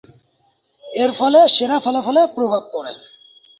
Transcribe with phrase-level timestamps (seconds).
[0.83, 2.93] এরফলে সেরা ফলাফলে প্রভাব পড়ে।